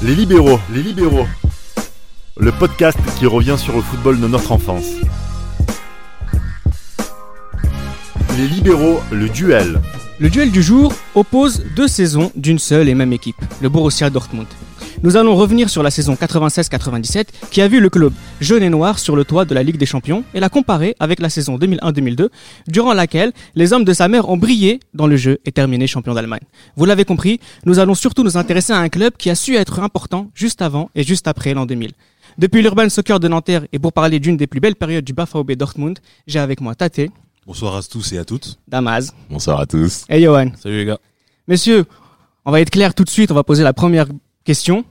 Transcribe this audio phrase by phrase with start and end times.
[0.00, 1.26] Les libéraux, les libéraux.
[2.36, 4.84] Le podcast qui revient sur le football de notre enfance.
[8.36, 9.80] Les libéraux, le duel.
[10.20, 14.46] Le duel du jour oppose deux saisons d'une seule et même équipe, le Borussia Dortmund.
[15.04, 18.98] Nous allons revenir sur la saison 96-97 qui a vu le club jaune et noir
[18.98, 22.28] sur le toit de la Ligue des Champions et la comparer avec la saison 2001-2002
[22.66, 26.14] durant laquelle les hommes de sa mère ont brillé dans le jeu et terminé champion
[26.14, 26.40] d'Allemagne.
[26.76, 29.78] Vous l'avez compris, nous allons surtout nous intéresser à un club qui a su être
[29.78, 31.92] important juste avant et juste après l'an 2000.
[32.36, 35.52] Depuis l'Urban Soccer de Nanterre et pour parler d'une des plus belles périodes du BAFAOB
[35.52, 37.00] Dortmund, j'ai avec moi Tate,
[37.46, 38.58] Bonsoir à tous et à toutes.
[38.66, 40.04] Damaz Bonsoir à tous.
[40.10, 40.50] et Johan.
[40.60, 40.98] Salut les gars.
[41.46, 41.86] Messieurs,
[42.44, 44.06] on va être clair tout de suite, on va poser la première
[44.48, 44.84] question.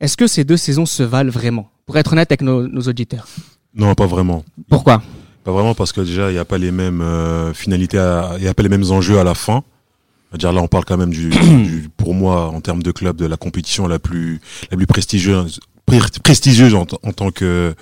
[0.00, 1.70] Est-ce que ces deux saisons se valent vraiment?
[1.86, 3.26] Pour être honnête avec nos, nos auditeurs.
[3.74, 4.44] Non, pas vraiment.
[4.68, 5.00] Pourquoi?
[5.44, 8.42] Pas vraiment parce que déjà, il n'y a pas les mêmes euh, finalités, à- il
[8.42, 9.62] n'y a pas les mêmes enjeux à la fin.
[10.30, 11.28] C'est-à-dire là, on parle quand même du,
[11.70, 14.40] du- pour moi, en termes de club, de la compétition la plus,
[14.72, 17.74] la plus prestigieuse, pre- prestigieuse en tant que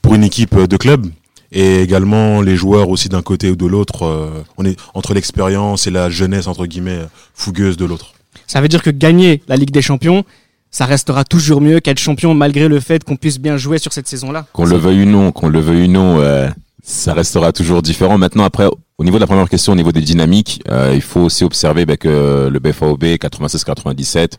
[0.00, 1.06] pour une équipe de club.
[1.54, 4.04] Et également les joueurs aussi d'un côté ou de l'autre.
[4.06, 7.02] euh, on est entre l'expérience et la jeunesse entre guillemets
[7.34, 8.14] fougueuse de l'autre.
[8.46, 10.24] Ça veut dire que gagner la Ligue des Champions,
[10.72, 14.08] ça restera toujours mieux qu'être champion malgré le fait qu'on puisse bien jouer sur cette
[14.08, 14.46] saison-là.
[14.54, 16.48] Qu'on le veuille ou non, qu'on le veuille ou non, euh,
[16.82, 18.16] ça restera toujours différent.
[18.16, 18.66] Maintenant, après,
[18.98, 21.84] au niveau de la première question, au niveau des dynamiques, euh, il faut aussi observer
[21.84, 24.32] bah, que le BFAOB 96-97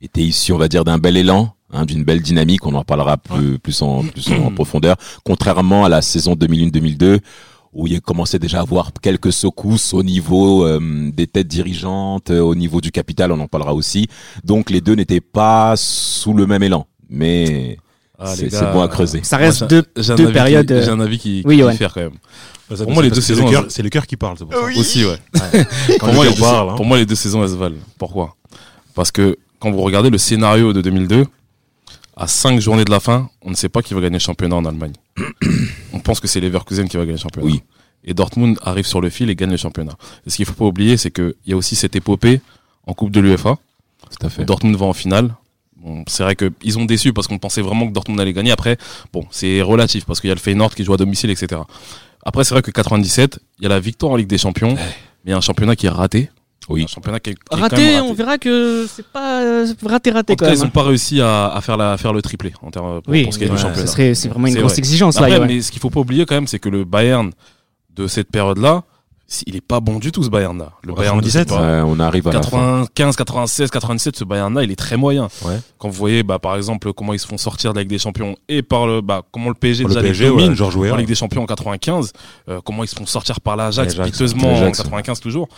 [0.00, 2.64] était issu, on va dire, d'un bel élan, hein, d'une belle dynamique.
[2.64, 4.96] On en parlera plus, plus en, plus en profondeur.
[5.24, 7.18] Contrairement à la saison 2001-2002,
[7.72, 10.78] où il commençait déjà à avoir quelques secousses au niveau euh,
[11.12, 14.08] des têtes dirigeantes, euh, au niveau du capital, on en parlera aussi.
[14.44, 16.86] Donc les deux n'étaient pas sous le même élan.
[17.08, 17.78] Mais
[18.18, 19.20] Ah, c'est bon à creuser.
[19.22, 20.70] Ça moi, reste j'ai- deux, j'ai un deux avis périodes.
[20.72, 22.18] euh, J'ai un avis qui, Oui, qui diffère quand même.
[22.68, 24.36] Pour moi, les deux c'est saisons, le cœur, elles- c'est le cœur qui parle.
[24.36, 24.78] pour ça.
[24.80, 25.18] Aussi, ouais.
[25.98, 26.74] Pour, moi, parle, hein.
[26.76, 27.76] pour moi, les deux saisons, elles se valent.
[27.98, 28.36] Pourquoi?
[28.94, 31.24] Parce que quand vous regardez le scénario de 2002,
[32.16, 34.56] à cinq journées de la fin, on ne sait pas qui va gagner le championnat
[34.56, 34.92] en Allemagne.
[35.92, 37.46] on pense que c'est Leverkusen qui va gagner le championnat.
[37.46, 37.62] Oui.
[38.04, 39.96] Et Dortmund arrive sur le fil et gagne le championnat.
[40.26, 42.40] Et ce qu'il faut pas oublier, c'est qu'il y a aussi cette épopée
[42.86, 43.58] en Coupe de l'UEFA.
[44.10, 44.44] Tout à fait.
[44.44, 45.34] Dortmund va en finale.
[45.76, 48.50] Bon, c'est vrai qu'ils ont déçu parce qu'on pensait vraiment que Dortmund allait gagner.
[48.50, 48.76] Après,
[49.12, 51.60] bon, c'est relatif parce qu'il y a le Feyenoord qui joue à domicile, etc.
[52.24, 54.82] Après, c'est vrai que 97, il y a la victoire en Ligue des Champions, mais
[55.26, 56.30] il y a un championnat qui est raté.
[56.68, 56.84] Oui.
[56.84, 60.10] Un championnat qui est, qui est quand Raté, on verra que c'est pas euh, raté,
[60.10, 60.60] raté En tout quand cas, même.
[60.60, 63.12] ils n'ont pas réussi à, à faire la, à faire le triplé en termes pour,
[63.12, 63.86] Oui, pour ce qui est ouais, du ce championnat.
[63.90, 64.78] serait, c'est vraiment une C'est grosse vrai.
[64.78, 65.26] exigence là.
[65.26, 65.46] Après, ouais.
[65.46, 67.30] mais ce qu'il faut pas oublier quand même, c'est que le Bayern
[67.94, 68.84] de cette période-là,
[69.46, 70.72] il est pas bon du tout ce Bayern-là.
[70.82, 72.84] Le Bayern de 97, cette période- Ouais, on arrive à la fin.
[72.94, 75.28] 95, 96, 97, ce Bayern-là, il est très moyen.
[75.46, 75.58] Ouais.
[75.78, 77.98] Quand vous voyez, bah, par exemple, comment ils se font sortir de la Ligue des
[77.98, 80.76] Champions et par le, bah, comment le PSG déjà le les PSG, domine ouais, Georges
[80.76, 80.96] en.
[80.96, 82.12] Ligue des Champions en 95,
[82.50, 85.48] euh, comment ils se font sortir par l'Ajax piteusement en l'Ajax, 95 toujours.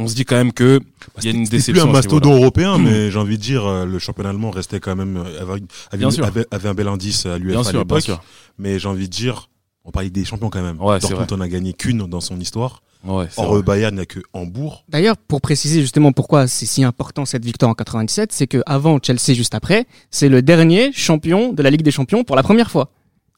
[0.00, 0.80] On se dit quand même que
[1.18, 1.72] il y a une déception.
[1.72, 4.94] plus un mastodon européen, mais j'ai envie de dire, euh, le championnat allemand restait quand
[4.94, 5.52] même, euh, avait,
[5.90, 6.24] avait, Bien sûr.
[6.24, 8.10] avait, avait un bel indice à l'UEFA à l'époque.
[8.58, 9.48] Mais j'ai envie de dire,
[9.84, 10.80] on parlait des champions quand même.
[10.80, 12.82] Ouais, c'est Dortmund en a gagné qu'une dans son histoire.
[13.04, 13.56] Ouais, Or, vrai.
[13.56, 14.84] le Bayern n'a que Hambourg.
[14.88, 18.98] D'ailleurs, pour préciser justement pourquoi c'est si important cette victoire en 97, c'est que avant
[19.02, 22.70] Chelsea juste après, c'est le dernier champion de la Ligue des Champions pour la première
[22.72, 22.90] fois.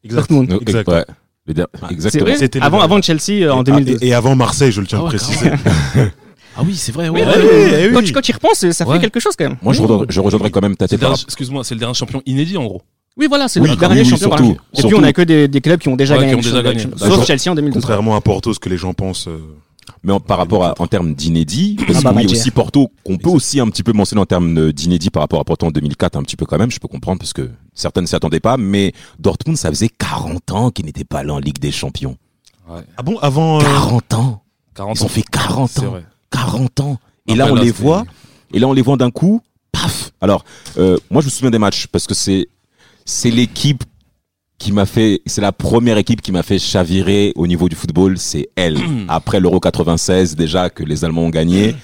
[0.04, 0.48] Dortmund.
[0.48, 0.88] Donc, Exact.
[0.88, 1.04] ouais.
[1.46, 2.64] C'est Exactement.
[2.64, 3.98] Avant, avant Chelsea euh, en Et- 2002.
[4.02, 5.50] Et, et avant Marseille, je le tiens Ah à ouais, préciser.
[6.56, 7.08] Ah oui, c'est vrai.
[7.08, 7.86] Oui, Ouais, ouais, oui, ouais.
[7.88, 7.94] oui.
[7.94, 9.56] Quand, tu, quand tu y repenses, ça fait quelque chose quand même.
[9.62, 12.22] Moi, je rejoindrais, je rejoindrais quand même C'est par dernier- Excuse-moi, c'est le dernier champion
[12.26, 12.82] inédit en gros.
[13.16, 14.16] Oui, voilà, c'est Oui, le dernier champion.
[14.28, 14.44] surtout.
[14.44, 14.96] Et puis surtout.
[14.96, 16.32] on a que des, des clubs qui ont déjà Ouais, gagné.
[16.32, 16.78] qui ont déjà le gagné.
[16.82, 17.00] championnat.
[17.02, 17.16] D'accord.
[17.16, 17.82] Sauf Chelsea en 2012.
[17.82, 19.26] Contrairement à Porto, ce que les gens pensent.
[19.28, 19.38] euh,
[20.02, 22.36] Mais en- par rapport à, en termes d'inédit, parce Ah bah, que oui, Madjer.
[22.38, 25.44] aussi Porto, qu'on peut aussi un petit peu mentionner en termes d'inédit par rapport à
[25.44, 28.06] Porto en 2004, un petit peu quand même, je peux comprendre, parce que certains ne
[28.06, 31.58] s'y attendaient pas, mais Dortmund, ça faisait 40 ans qu'ils n'étaient pas là en Ligue
[31.58, 32.16] des Champions.
[32.68, 32.80] Ouais.
[32.96, 33.58] Ah bon, avant.
[33.60, 34.42] euh, 40 ans
[34.74, 36.04] 40 Ils ont fait 40 C'est ans vrai.
[36.30, 36.98] 40 ans.
[37.26, 38.04] Et là, on les voit,
[38.52, 39.40] et là, on les voit d'un coup,
[39.72, 40.12] paf.
[40.20, 40.44] Alors,
[40.78, 42.48] euh, moi, je me souviens des matchs, parce que c'est
[43.04, 43.84] c'est l'équipe
[44.58, 48.18] qui m'a fait, c'est la première équipe qui m'a fait chavirer au niveau du football,
[48.18, 48.78] c'est elle.
[49.08, 51.74] Après l'Euro 96, déjà que les Allemands ont gagné,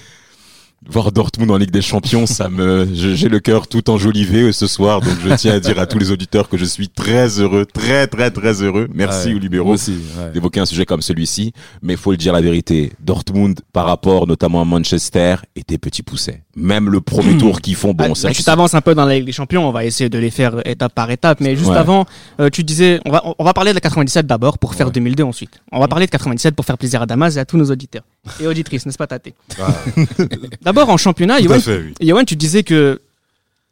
[0.89, 5.01] voir Dortmund en Ligue des Champions, ça me, j'ai le cœur tout enjolivé ce soir,
[5.01, 8.07] donc je tiens à dire à tous les auditeurs que je suis très heureux, très
[8.07, 8.87] très très heureux.
[8.93, 10.31] Merci Ouais, aux libéraux ouais.
[10.33, 11.51] d'évoquer un sujet comme celui-ci,
[11.81, 12.93] mais il faut le dire la vérité.
[13.01, 16.43] Dortmund, par rapport notamment à Manchester, était petit pousset.
[16.55, 19.25] Même le premier tour qu'ils font, bon, Ah, tu t'avances un peu dans la Ligue
[19.25, 21.75] des Champions, on va essayer de les faire étape par étape, mais juste Ouais.
[21.77, 22.05] avant,
[22.39, 24.93] euh, tu disais, on va, on va parler de la 97 d'abord pour faire Ouais.
[24.93, 25.59] 2002 ensuite.
[25.71, 28.03] On va parler de 97 pour faire plaisir à Damas et à tous nos auditeurs
[28.39, 29.29] et auditrices, n'est-ce pas, Tate
[30.67, 31.93] D'abord en championnat, Yoann, à fait, oui.
[32.07, 32.99] Yoann, tu disais que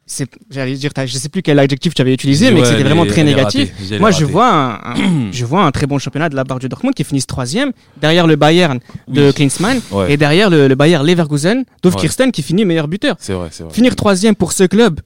[0.07, 3.05] c'est, j'allais dire, je sais plus quel adjectif tu avais utilisé, mais que c'était vraiment
[3.05, 3.71] très négatif.
[3.99, 4.95] Moi, je vois un, un-
[5.31, 8.27] je vois un très bon championnat de la part du Dortmund qui finissent troisième, derrière
[8.27, 9.33] le Bayern de Oui.
[9.33, 10.13] Klinsmann Ouais.
[10.13, 12.01] et derrière le, le Bayern Leverkusen, Dov Ouais.
[12.01, 13.15] Kirsten qui finit meilleur buteur.
[13.19, 13.73] C'est vrai, c'est vrai.
[13.73, 15.01] Finir troisième pour ce club,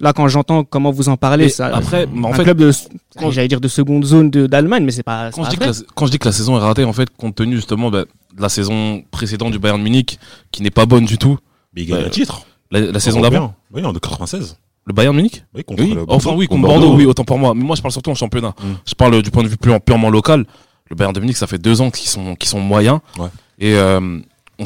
[0.00, 2.72] Là, quand j'entends comment vous en parlez, Mais ça, après, en un fait, club de,
[3.16, 5.30] quand- j'allais dire de seconde zone de- d'Allemagne, mais c'est pas.
[5.30, 6.82] c'est quand je, pas dis que la, quand je dis que la saison est ratée,
[6.82, 8.04] en fait, compte tenu justement bah,
[8.36, 10.18] de la saison précédente du Bayern Munich,
[10.50, 11.38] qui n'est pas bonne du tout,
[11.74, 12.46] Mais il gagne Bah, un titre.
[12.70, 14.56] la, la saison d'avant, Oui, en 96.
[14.86, 16.98] le Bayern Munich Oui, contre Oui, le Enfin oui, contre Contre Bordeaux, Bordeaux.
[16.98, 17.54] oui, autant pour moi.
[17.54, 18.54] Mais moi, je parle surtout en championnat.
[18.62, 18.72] Mm.
[18.86, 20.46] Je parle euh, du point de vue plus purement local.
[20.90, 22.98] Le Bayern de Munich, ça fait deux ans qu'ils sont, qu'ils sont moyens.
[23.18, 23.28] Ouais.
[23.58, 24.18] Et euh,
[24.58, 24.64] on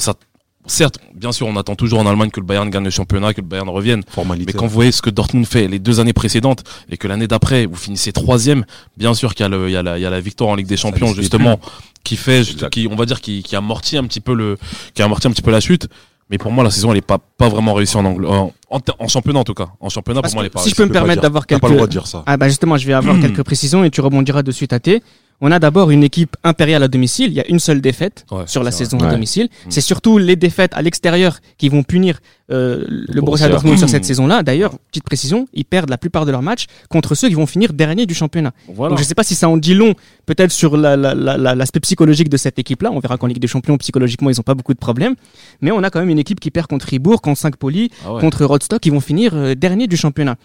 [0.69, 3.41] certes, bien sûr, on attend toujours en Allemagne que le Bayern gagne le championnat, que
[3.41, 4.03] le Bayern revienne.
[4.09, 4.53] Formalité.
[4.53, 7.29] Mais quand vous voyez ce que Dortmund fait les deux années précédentes et que l'année
[7.29, 8.65] d'après vous finissez troisième,
[8.97, 11.61] bien sûr qu'il y y y a la victoire en Ligue des Champions justement
[12.07, 12.71] qui fait, Exact.
[12.73, 14.57] qui on va dire qui, qui amortit un petit peu le,
[14.95, 15.89] qui amortit un petit peu la chute.
[16.31, 18.81] Mais pour moi, la saison elle est pas pas vraiment réussie en angle, en, en,
[18.99, 19.69] en championnat en tout cas.
[19.79, 20.77] En championnat Parce pour moi, elle est pas si je réussie.
[20.77, 21.61] peux me Tu peux pas permettre d'avoir quelques.
[21.61, 22.25] pas le droit de dire ça.
[22.27, 25.03] Ah bah justement, je vais avoir quelques précisions et tu rebondiras de suite à T.
[25.43, 27.27] On a d'abord une équipe impériale à domicile.
[27.29, 29.09] Il y a une seule défaite Ouais, sur la saison vrai.
[29.09, 29.49] à domicile.
[29.69, 33.49] C'est surtout les défaites à l'extérieur qui vont punir euh, le Borussia.
[33.49, 34.43] Dortmund sur cette saison-là.
[34.43, 37.73] D'ailleurs, petite précision, ils perdent la plupart de leurs matchs contre ceux qui vont finir
[37.75, 38.53] dernier du championnat.
[38.69, 38.91] Voilà.
[38.91, 39.95] Donc je sais pas si ça en dit long,
[40.27, 42.91] peut-être sur la- la- la- la- l'aspect psychologique de cette équipe-là.
[42.93, 45.17] On verra qu'en Ligue des Champions, psychologiquement, ils ont pas beaucoup de problèmes.
[45.61, 48.15] Mais on a quand même une équipe qui perd contre Fribourg, contre 5 Poli, Ah
[48.15, 48.21] ouais.
[48.21, 50.37] contre Rostock, qui vont finir euh, dernier du championnat.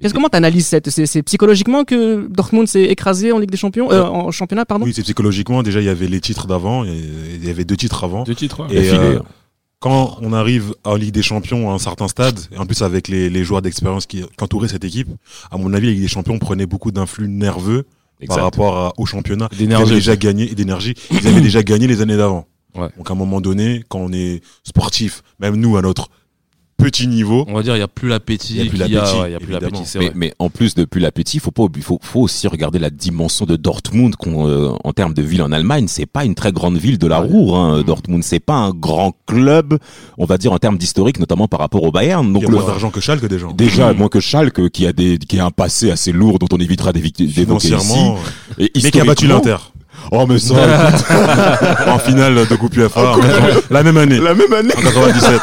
[0.00, 3.90] Qu'est-ce comment t'analyses cette c'est, c'est psychologiquement que Dortmund s'est écrasé en Ligue des Champions
[3.92, 5.62] euh, en championnat pardon Oui, c'est psychologiquement.
[5.62, 6.84] Déjà, il y avait les titres d'avant.
[6.84, 6.98] et
[7.34, 8.24] Il y avait deux titres avant.
[8.24, 8.66] Deux titres.
[8.66, 8.74] ouais.
[8.74, 9.18] Et euh,
[9.78, 13.08] quand on arrive en Ligue des Champions à un certain stade, et en plus avec
[13.08, 15.08] les, les joueurs d'expérience qui, entouraient cette équipe,
[15.50, 17.84] à mon avis, la Ligue des Champions prenait beaucoup d'influx nerveux
[18.20, 18.34] Exact.
[18.36, 19.48] par rapport à- au championnat.
[19.58, 20.94] Ils avaient déjà gagné et d'énergie.
[21.10, 22.46] Ils avaient déjà gagné les années d'avant.
[22.74, 22.88] Ouais.
[22.96, 26.08] Donc à un moment donné, quand on est sportif, même nous à notre
[26.80, 28.54] petit niveau, On va dire, il y a plus l'appétit.
[28.56, 30.14] Il y a plus l'appétit, ouais, Il a plus l'appétit, c'est Mais, vrai.
[30.16, 33.56] mais en plus depuis l'appétit, faut pas, oublier- faut, faut aussi regarder la dimension de
[33.56, 35.86] Dortmund qu'on, euh, en termes de ville en Allemagne.
[35.88, 38.22] C'est pas une très grande ville de la Ruhr, hein, Dortmund.
[38.24, 39.78] C'est pas un grand club,
[40.18, 42.26] on va dire en termes d'historique, notamment par rapport au Bayern.
[42.34, 43.46] il y a le- moins d'argent que Schalke déjà.
[43.54, 46.58] déjà moins que Schalke, qui a des, qui a un passé assez lourd dont on
[46.58, 47.34] évitera d'évoquer ici.
[47.44, 48.18] Financièrement,
[48.58, 49.56] Et mais qui a battu l'Inter
[50.12, 53.24] Oh mais ça, écoute, en finale de Coupe Coupe
[53.70, 54.72] la même année, la même année.
[54.76, 55.40] en 97.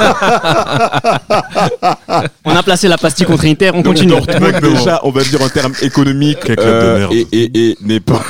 [2.45, 4.11] On a placé la pastille contre Inter, on Donc continue.
[4.11, 7.13] Dortmund déjà, on va dire en termes économiques, Quel club de merde.
[7.13, 8.21] et, et, et n'est pas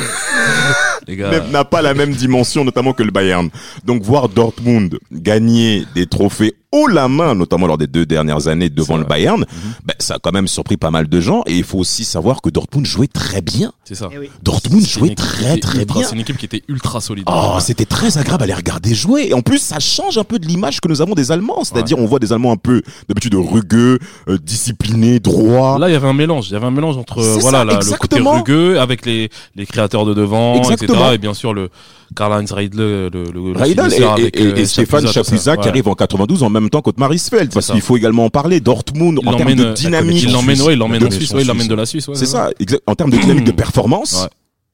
[1.51, 3.50] n'a pas la même dimension, notamment que le Bayern.
[3.86, 8.69] Donc voir Dortmund gagner des trophées haut la main, notamment lors des deux dernières années
[8.69, 9.45] devant le Bayern,
[9.85, 11.44] ben, ça a quand même surpris pas mal de gens.
[11.45, 13.71] Et il faut aussi savoir que Dortmund jouait très bien.
[13.83, 14.09] C'est ça.
[14.13, 14.29] Eh oui.
[14.44, 16.07] Dortmund jouait très très ultra- bien.
[16.07, 17.25] C'est une équipe qui était ultra solide.
[17.27, 19.27] Oh, c'était très agréable à les regarder jouer.
[19.29, 21.63] Et en plus, ça change un peu de l'image que nous avons des Allemands.
[21.63, 25.77] C'est-à-dire, on voit des Allemands un peu, d'habitude, rugueux, euh, disciplinés, droits.
[25.79, 26.50] Là, il y avait un mélange.
[26.50, 29.29] Il y avait un mélange entre euh, voilà ça, la- le côté rugueux avec les,
[29.56, 30.94] les créateurs de devant, Exactement.
[31.00, 31.15] etc.
[31.15, 31.69] Et bien sûr le
[32.15, 33.24] Karl-Heinz Reidle, le, le,
[33.54, 35.69] le et, et- et- euh, et Stéphane Chapuisat, qui Ouais.
[35.69, 37.54] arrive en 92 en même temps qu'Otmar Isfeld.
[37.54, 38.59] Parce qu'il faut également en parler.
[38.59, 40.24] Dortmund, Il en termes de euh, dynamique.
[40.24, 41.69] Il l'emmène, ouais, il l'emmène de en Suisse, connexion ouais, il l'emmène suisse.
[41.69, 42.07] de la Suisse.
[42.07, 42.81] ouais, C'est ça, exact.
[42.88, 44.27] En termes de dynamique de performance,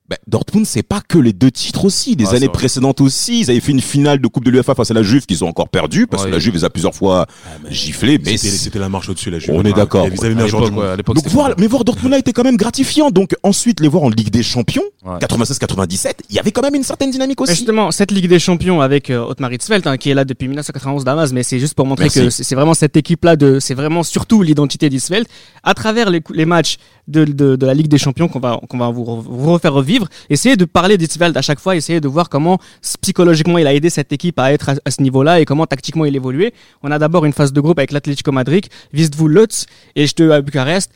[0.10, 2.16] Ben, Dortmund, c'est pas que les deux titres aussi.
[2.16, 4.92] Les c'est années précédentes aussi, ils avaient fait une finale de Coupe de l'UEFA face
[4.92, 6.30] à la Juve qu'ils ont encore perdu parce Ouais.
[6.30, 7.26] que la Juve les a plusieurs fois
[7.70, 8.20] giflés.
[8.26, 9.52] Mais C'était la marche au-dessus, la Juve.
[9.56, 10.06] On est d'accord.
[10.14, 13.12] Ils avaient donc voir, mais voir Dortmund là était quand même gratifiant.
[13.12, 15.20] Donc ensuite les voir en Ligue des Champions, Ouais.
[15.20, 17.56] 96-97, il y avait quand même une certaine dynamique aussi.
[17.56, 21.04] Justement, cette Ligue des Champions avec euh, Otmar Hitzfeld, hein, qui est là depuis 1991
[21.04, 22.20] Damas, mais c'est juste pour montrer Merci.
[22.20, 25.28] que c'est vraiment cette équipe-là, de, c'est vraiment surtout l'identité d'Hitzfeld,
[25.64, 26.78] à travers les, les matchs
[27.08, 29.74] de, de, de la Ligue des Champions qu'on va, qu'on va vous, re- vous refaire
[29.74, 32.60] revivre, essayer de parler d'Hitzfeld à chaque fois, essayer de voir comment
[33.02, 36.16] psychologiquement il a aidé cette équipe à être à, ce niveau-là et comment tactiquement il
[36.16, 36.54] évoluait.
[36.82, 40.42] On a d'abord une phase de groupe avec l'Atlético Madrid, Vistvou Lutz et Jete à
[40.42, 40.92] Bucarest.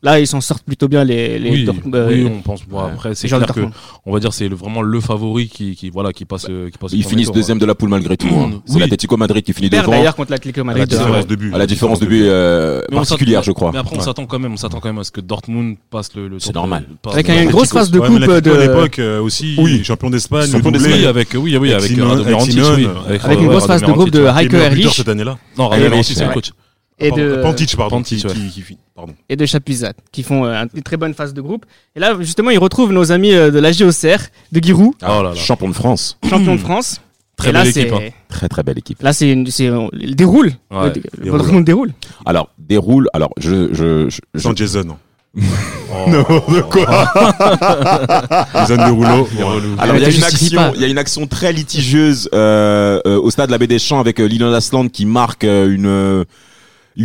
[0.00, 2.62] Là, ils s'en sortent plutôt bien les, les Oui, Dort- euh, oui, on pense.
[2.68, 3.72] Bon, après, c'est clair que, Dortmund.
[4.06, 6.92] on va dire, c'est vraiment le favori qui, qui voilà, qui passe, euh, qui passe.
[6.92, 8.28] Ils finissent tour, deuxième de la poule malgré tout.
[8.28, 8.60] hein.
[8.64, 8.80] C'est Oui.
[8.80, 9.90] l'Atlético Madrid qui finit devant.
[9.90, 10.88] d'ailleurs contre l'Atlético À la Madrid.
[10.88, 11.52] différence euh, de but.
[11.52, 13.72] À la différence de but euh, particulière, s'attend- je crois.
[13.72, 14.04] Mais après, on Ouais.
[14.04, 16.28] s'attend quand même, on s'attend quand même à ce que Dortmund passe le.
[16.28, 16.86] le C'est normal.
[17.10, 18.50] Avec une grosse phase de coupe de.
[18.52, 19.82] à l'époque euh, aussi, Oui.
[19.82, 20.92] champion d'Espagne, Champion d'Espagne.
[20.96, 25.08] Oui, avec, oui, oui, avec, Avec une grosse phase de groupe de buteur Erlich cette
[25.08, 25.38] année-là.
[25.58, 25.70] Non,
[26.04, 26.52] c'est le coach.
[27.00, 27.96] Et Pardon, de, Pantic, pardon.
[27.98, 28.32] Pantic, qui- ouais.
[28.32, 29.14] qui- qui fit- Pardon.
[29.28, 31.64] et de Chapuisat, qui font euh, une très bonne phase de groupe.
[31.94, 34.18] Et là, justement, ils retrouvent nos amis euh, de la JOCR,
[34.52, 35.34] de Giroud, Oh là là.
[35.34, 36.18] Champion de France.
[36.28, 37.00] champion de France.
[37.36, 38.08] Très et belle équipe, hein.
[38.28, 39.00] Très très belle équipe.
[39.00, 40.52] là, c'est, une- c'est, il déroule.
[40.72, 41.92] Ouais, le, le déroule.
[42.26, 43.08] Alors, déroule.
[43.12, 44.96] Alors, je, je, je, je- Sans Jason.
[45.90, 46.10] Oh.
[46.10, 46.84] de quoi
[48.54, 49.28] Jason de rouleau.
[49.78, 53.18] Alors il y a une action, il y a une action très litigieuse euh, euh,
[53.20, 55.86] au stade de la Baie des Champs avec euh, Lilian Asland qui marque euh, une
[55.86, 56.24] euh,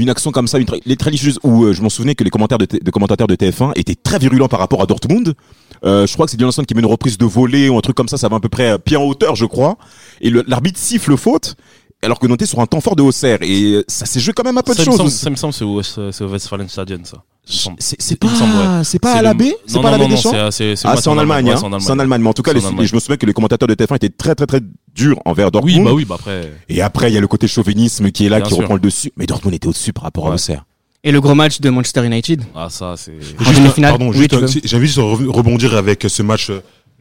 [0.01, 2.23] une action comme ça, une très, les très litigieuse où euh, je m'en souvenais que
[2.23, 5.35] les commentaires de, de commentateurs de TF1 étaient très virulents par rapport à Dortmund.
[5.85, 7.95] Euh, je crois que c'est Asland qui met une reprise de volée ou un truc
[7.95, 9.77] comme ça, ça va à peu près euh, pied en hauteur, je crois.
[10.21, 11.55] Et l'arbitre siffle faute.
[12.03, 14.43] Alors que était sur un temps fort de Auxerre et euh, ça s'est joué quand
[14.43, 15.13] même un peu de Ça, choses.
[15.13, 17.17] ça me semble c'est au, c'est au Westfalenstadion ça.
[17.45, 18.83] C'est pas, ouais.
[18.85, 20.31] c'est pas à la baie, c'est pas à la baie des Champs.
[20.33, 21.57] Ah, le c'est en Allemagne, hein.
[21.57, 22.21] c'est en C'est en Allemagne.
[22.21, 24.09] Mais en tout cas, les- en je me souviens que les commentateurs de TF1 étaient
[24.09, 24.61] très, très, très
[24.95, 25.83] durs envers Oui, Dortmund.
[25.83, 26.49] bah oui, bah après.
[26.69, 28.59] Et après, il y a le côté chauvinisme qui est là, Bien qui sûr.
[28.59, 29.11] reprend le dessus.
[29.17, 30.35] Mais Dortmund était au-dessus par rapport à.
[30.35, 30.63] Auxerre.
[31.03, 32.43] Et le gros match de Manchester United.
[32.55, 33.11] Ah, ça, c'est.
[33.11, 33.43] En
[34.13, 36.49] Juste, Oui, rebondir avec ce match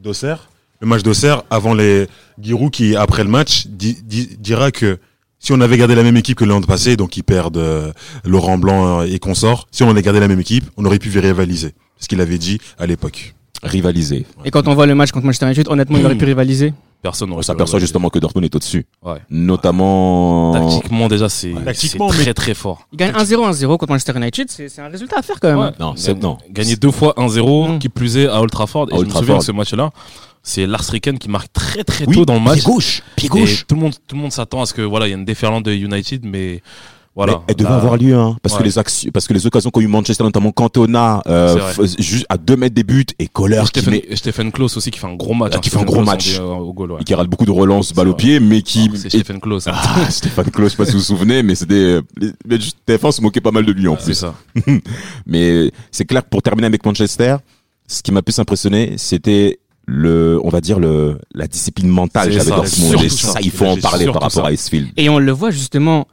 [0.02, 0.48] d'Auxerre.
[0.82, 2.08] Le match d'Auxerre, avant les
[2.42, 4.98] Giroud qui, après le match, di- di- dira que
[5.38, 7.92] si on avait gardé la même équipe que l'an passé, donc ils perdent euh,
[8.24, 11.68] Laurent Blanc et consorts, si on avait gardé la même équipe, on aurait pu rivaliser.
[11.98, 13.34] C'est ce qu'il avait dit à l'époque.
[13.62, 14.26] Rivaliser.
[14.44, 16.74] Et quand on voit le match contre Manchester United, honnêtement, il aurait pu rivaliser.
[17.02, 18.86] Personne n'aurait On s'aperçoit justement que Dortmund est au-dessus.
[19.04, 19.18] Ouais.
[19.28, 20.52] Notamment.
[20.52, 22.86] Tactiquement, déjà, c'est très, mais- très fort.
[22.92, 25.58] Il gagne 1-0, 1-0 contre Manchester United, c'est un résultat à faire quand même.
[25.58, 25.70] Ouais.
[25.80, 26.38] Non, c'est, non.
[26.50, 27.78] Gagner deux fois 1-0, Mm.
[27.78, 28.88] qui plus est à Old Trafford.
[28.90, 29.42] Et À je Old me souviens de Trafford.
[29.42, 29.90] ce match-là.
[30.44, 32.58] C'est Lars Ricken qui marque très très Oui, tôt dans le match.
[32.60, 33.02] Pied gauche.
[33.14, 33.64] Pied Et gauche.
[33.66, 35.24] tout le monde, tout le monde s'attend à ce que voilà, il y a une
[35.24, 36.62] déferlante de United, mais
[37.14, 37.32] voilà.
[37.34, 39.70] Mais elle devait Là, avoir lieu, hein, parce que les actions, parce que les occasions
[39.70, 43.26] qu'ont eu Manchester, notamment Cantona, euh, C'est f- juste à deux mètres des buts, et
[43.28, 45.52] Kohler Stephen, met, et Stephen Klose aussi qui fait un gros match.
[45.54, 45.60] Ah, hein.
[45.60, 46.38] qui fait un Stephen gros Klose, match.
[46.40, 47.04] on dit, euh, au goal, ouais.
[47.04, 49.68] qui rate beaucoup de relances balle au C'est pied, mais qui, C'est Stephen Klose.
[49.68, 49.72] hein.
[49.74, 52.56] ah, Stéphane Klose, je sais pas si vous vous souvenez, mais c'était, euh, les- mais
[52.60, 54.14] juste TF1 se moquait pas mal de lui en C'est plus.
[54.14, 54.34] ça.
[55.26, 57.36] Mais c'est clair que pour terminer avec Manchester,
[57.86, 62.38] ce qui m'a plus impressionné, c'était le, on va dire le, la discipline mentale C'est
[62.38, 63.32] j'avais ça, ça.
[63.34, 64.46] ça, il faut en C'est parler par rapport ça.
[64.46, 64.88] à Icefield.
[64.96, 66.06] Et on le voit justement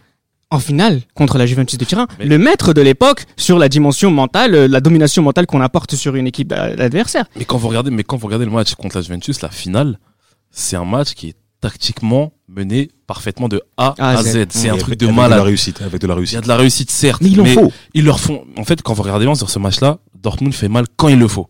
[0.52, 4.10] en finale contre la Juventus de Turin, Mais- le maître de l'époque sur la dimension
[4.12, 7.26] mentale, euh, la domination mentale qu'on apporte sur une équipe euh, adversaire.
[7.36, 10.00] Mais quand vous regardez, mais quand vous regardez le match contre la Juventus, la finale,
[10.52, 14.28] c'est un match qui est tactiquement mené parfaitement de A à à Z.
[14.28, 14.46] Z.
[14.50, 15.42] C'est un Avec- truc de avec la malade.
[15.42, 16.42] réussite, avec de la Il y a réussite.
[16.44, 17.22] de la réussite, certes.
[17.22, 17.72] Mais il en faut.
[17.94, 20.86] ils leur font, en fait, quand vous regardez bien sur ce match-là, Dortmund fait mal
[20.96, 21.48] quand il le faut.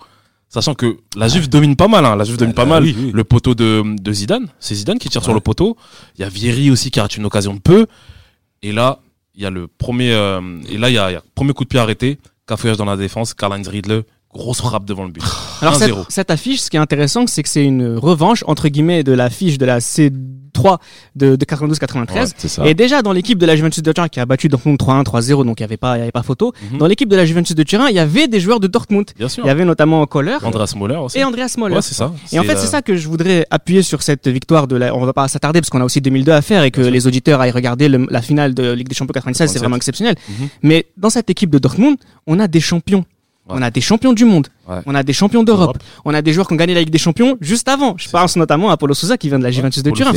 [0.50, 2.15] Sachant que la Juve domine pas mal, hein.
[2.15, 2.84] La Juve domine pas mal.
[2.84, 3.12] oui, oui.
[3.13, 4.48] Le poteau de, de Zidane.
[4.60, 5.77] C'est Zidane qui tire sur le poteau.
[6.18, 7.86] Il y a Vieri aussi qui rate une occasion de peu.
[8.62, 9.00] Et là,
[9.36, 11.54] il y a le premier, euh, et là, il y a, il y a premier
[11.54, 12.20] coup de pied arrêté.
[12.48, 13.34] Cafouillage dans la défense.
[13.34, 14.04] Karl-Heinz Riedle.
[14.32, 15.24] Grosse frappe devant le but.
[15.62, 16.06] Alors cette, 1-0.
[16.10, 19.58] cette affiche, ce qui est intéressant, c'est que c'est une revanche entre guillemets de l'affiche
[19.58, 19.82] de la
[20.53, 20.77] C3
[21.15, 22.13] de, de 92-93.
[22.13, 22.65] Ouais, C'est ça.
[22.68, 25.46] Et déjà dans l'équipe de la Juventus de Turin qui a battu Dortmund 3-1, 3-0,
[25.46, 26.53] donc il y avait pas, y avait pas photo.
[26.72, 26.77] Mhm.
[26.79, 29.06] Dans l'équipe de la Juventus de Turin, il y avait des joueurs de Dortmund.
[29.18, 29.44] Bien sûr.
[29.44, 31.18] Il y avait notamment Kohler Andreas Moller aussi.
[31.20, 31.75] et Andreas Moller.
[31.75, 32.12] Ouais, c'est ça.
[32.32, 34.96] Et en fait, c'est ça que je voudrais appuyer sur cette victoire de la.
[34.96, 37.39] On va pas s'attarder parce qu'on a aussi 2002 à faire et que les auditeurs
[37.41, 39.60] aillent regarder le- la finale de Ligue des Champions 96, c'est 97.
[39.62, 40.15] vraiment exceptionnel.
[40.29, 40.48] Mhm.
[40.63, 43.06] Mais dans cette équipe de Dortmund, on a des champions.
[43.50, 43.56] Ouais.
[43.58, 44.48] On a des champions du monde.
[44.68, 44.77] Ouais.
[44.86, 45.77] On a des champions d'Europe.
[45.77, 45.77] Europe.
[46.06, 47.96] On a des joueurs qui ont gagné la Ligue des Champions juste avant.
[47.98, 50.12] Je pense notamment à Paulo Souza qui vient de la Juventus de Turin.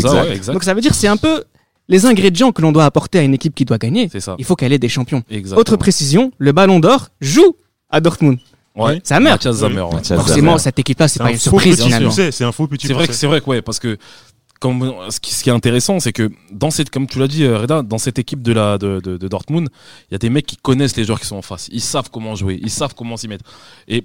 [0.53, 1.45] Donc ça veut dire c'est un peu
[1.89, 4.09] les ingrédients que l'on doit apporter à une équipe qui doit gagner.
[4.12, 4.37] C'est ça.
[4.39, 5.23] Il faut qu'elle ait des champions.
[5.31, 5.61] Exactement.
[5.61, 7.57] Autre précision, le Ballon d'Or joue
[7.91, 8.39] à Dortmund.
[8.77, 9.01] Ouais.
[9.05, 9.35] Ça meurt.
[9.45, 9.83] Mathias Zamer.
[9.83, 9.95] ouais.
[9.95, 10.59] Mathias Forcément, Zamer.
[10.61, 11.83] cette équipe-là, c'est pas un une surprise
[12.31, 13.99] C'est un faux petit C'est vrai que c'est vrai que ouais parce que
[14.62, 17.42] comme ce qui, ce qui est intéressant c'est que dans cette comme tu l'as dit
[17.45, 19.69] euh, Reda dans cette équipe de la de, de, de Dortmund
[20.09, 22.11] il y a des mecs qui connaissent les joueurs qui sont en face ils savent
[22.14, 23.45] comment jouer ils savent comment s'y mettre
[23.88, 24.04] et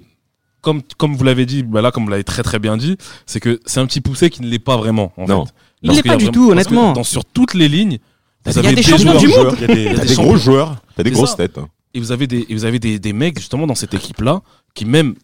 [0.60, 2.96] comme comme vous l'avez dit bah là comme vous l'avez très très bien dit
[3.26, 5.46] c'est que c'est un petit poussé qui ne l'est pas vraiment en Non.
[5.46, 6.92] fait Il l'est y pas a du vraiment- tout, honnêtement.
[6.92, 7.98] dans, sur toutes les lignes
[8.44, 9.56] vous Il y a avez des des champions joueurs- du monde.
[9.58, 10.22] Il y a des- Il y a des des champions.
[10.24, 11.36] gros joueurs, t'as des grosses ça.
[11.36, 11.58] têtes.
[11.58, 11.68] hein.
[11.94, 14.42] et vous avez des et vous avez des, des mecs justement dans cette équipe là
[14.74, 15.14] qui même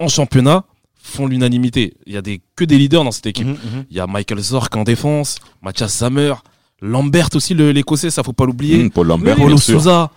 [0.00, 0.64] en championnat
[1.06, 3.84] font l'unanimité il y a des que des leaders dans cette équipe Mhm, mhm.
[3.90, 6.34] Il y a Michael Zorc en défense, Mathias Sammer,
[6.82, 8.78] Lambert aussi, le- l'écossais, ça faut pas l'oublier.
[8.84, 9.56] Mmh, Paul Lambert, Paulo.
[9.56, 10.10] Souza.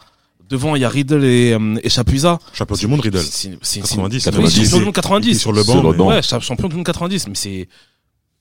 [0.50, 2.40] Devant, il y a Riddle et, euh, et Chapuisat.
[2.54, 3.20] Champion du monde, Riddle.
[3.20, 4.56] C'est- c'est- c'est- 90, oui, 90.
[4.56, 5.30] champion du monde Il 90.
[5.30, 6.10] était sur le Sur banc.
[6.10, 6.16] mais-.
[6.16, 7.28] Ouais, champion du monde 90.
[7.28, 7.70] Mais c'est,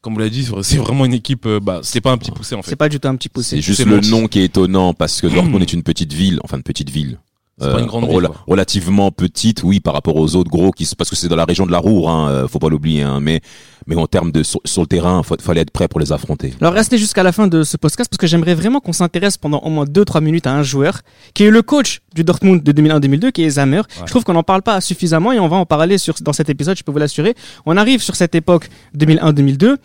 [0.01, 2.55] comme vous l'avez dit, c'est vraiment une équipe, euh, bah, c'est pas un petit poussé,
[2.55, 2.77] en C'est fait.
[2.77, 3.57] pas du tout un petit poussé.
[3.57, 6.41] C'est juste c'est le nom qui est étonnant parce que Dortmund est une petite ville,
[6.43, 7.19] enfin une petite ville.
[7.61, 8.37] Euh, C'est pas une grande ville, quoi.
[8.47, 11.67] relativement petite, oui, par rapport aux autres gros qui, parce que c'est dans la région
[11.67, 13.41] de la Roure, hein, euh, faut pas l'oublier, hein, mais,
[13.87, 16.55] mais en termes de sur, sur le terrain, faut, fallait être prêt pour les affronter.
[16.61, 19.59] Alors restez jusqu'à la fin de ce podcast parce que j'aimerais vraiment qu'on s'intéresse pendant
[19.59, 21.01] au moins 2-3 minutes à un joueur
[21.35, 23.83] qui est le coach du Dortmund de 2001-2002 qui est Zamer.
[24.01, 26.49] Je trouve qu'on n'en parle pas suffisamment et on va en parler sur, dans cet
[26.51, 27.35] épisode, je peux vous l'assurer.
[27.67, 29.77] On arrive sur cette époque 2001-2002.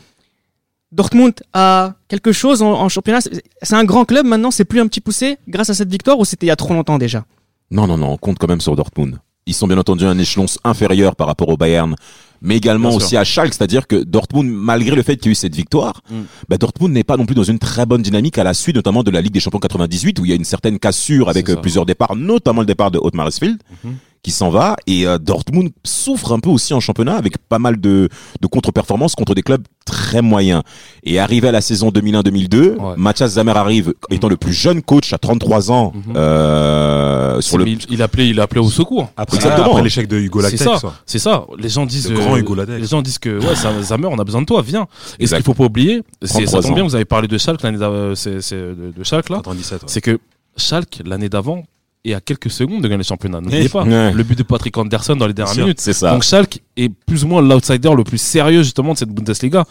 [0.91, 3.19] Dortmund a quelque chose en, en championnat.
[3.21, 6.25] C'est un grand club maintenant, c'est plus un petit poussé grâce à cette victoire ou
[6.25, 7.25] c'était il y a trop longtemps déjà?
[7.72, 9.20] Non, non, non, on compte quand même sur Dortmund.
[9.46, 11.96] Ils sont bien entendu un échelon inférieur par rapport au Bayern,
[12.41, 13.20] mais également Bien aussi sûr.
[13.20, 16.22] à Schalke, c'est-à-dire que Dortmund, malgré le fait qu'il y ait eu cette victoire, Mm.
[16.48, 19.03] bah, Dortmund n'est pas non plus dans une très bonne dynamique à la suite, notamment
[19.03, 21.58] de la Ligue des Champions 98, où il y a une certaine cassure avec euh,
[21.58, 23.96] plusieurs départs, notamment le départ de Mhm.
[24.23, 27.79] Qui s'en va et euh, Dortmund souffre un peu aussi en championnat avec pas mal
[27.79, 28.07] de,
[28.41, 30.63] de contre-performances contre des clubs très moyens.
[31.03, 32.93] Et arrivé à la saison 2001-2002, Ouais.
[32.95, 36.13] Mathias Zamer arrive étant le plus jeune coach à 33 ans Mhm.
[36.15, 39.09] euh, sur le il, il appelait, il appelait au secours.
[39.17, 39.71] Après, Exactement.
[39.71, 40.77] après l'échec de Hugo C'est Lactec, ça.
[40.79, 40.93] ça.
[41.05, 41.45] C'est ça.
[41.57, 42.09] Les gens disent.
[42.09, 42.79] Le grand Hugo Ladec.
[42.79, 44.87] Les gens disent que ouais, Zamer, on a besoin de toi, viens.
[45.19, 46.83] Et ce qu'il faut pas oublier, c'est 33 ça tombe bien.
[46.85, 49.37] Vous avez parlé de Schalke l'année d'avant, c'est, c'est de, Schalke là.
[49.37, 49.87] 97, ouais.
[49.87, 50.17] C'est que
[50.55, 51.63] Schalke l'année d'avant
[52.05, 53.39] est à quelques secondes de gagner le championnat.
[53.41, 54.12] N'oubliez pas Ouais.
[54.12, 55.63] le but de Patrick Anderson dans les dernières sûr.
[55.63, 55.79] minutes.
[55.81, 56.12] C'est ça.
[56.12, 59.65] Donc Schalke est plus ou moins l'outsider le plus sérieux justement de cette Bundesliga.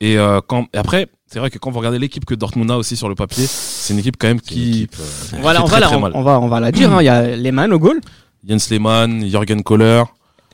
[0.00, 2.76] Et, euh, quand, et après, c'est vrai que quand vous regardez l'équipe que Dortmund a
[2.76, 5.62] aussi sur le papier, c'est une équipe quand même C'est une qui équipe, euh, Voilà,
[5.62, 6.92] on très, va, la, on, va, on va la dire.
[6.92, 6.98] hein.
[7.00, 8.00] Il y a Lehmann au goal,
[8.48, 10.02] Jens Lehmann, Jürgen Kohler,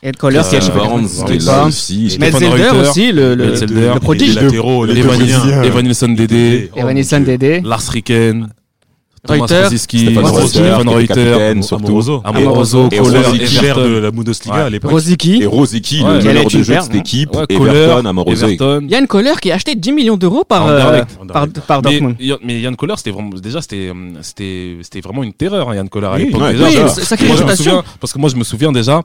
[0.03, 1.69] Ed Kohler qui a Christian chopé- Barnes qui est là Barnes.
[1.69, 2.17] aussi.
[2.21, 3.47] Metzelder Reuter, aussi, le, le,
[3.95, 4.35] le prodige.
[4.37, 7.61] les latéraux, les Evan, Nilsson Dédé, Evan Nilsson Dédé.
[7.63, 8.49] Lars Ricken,
[9.29, 12.21] Reuter, Stéphane Reuter, surtout.
[12.25, 12.89] Amoroso.
[12.89, 14.63] Kohler, de la Bundesliga Ouais.
[14.63, 14.91] à l'époque.
[14.91, 15.43] Rosicky.
[15.43, 16.21] Et Rosicky, Ouais.
[16.23, 17.35] le être de jeu de super, cette équipe.
[17.35, 18.47] Ouais, Everton, Kohler, Amoroso.
[18.47, 18.87] Everton.
[18.89, 21.19] Yann Kohler qui a acheté 10 millions d'euros par, euh, Anderlecht.
[21.33, 22.17] par, par Mais, Dortmund.
[22.45, 23.93] mais Yann Kohler, c'était vraiment, déjà, c'était,
[24.23, 26.41] c'était, c'était vraiment une terreur, hein, Yann Kohler à Oui, l'époque.
[28.01, 29.03] parce que moi, je me souviens déjà,